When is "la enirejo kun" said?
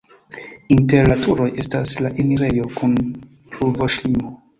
2.05-2.97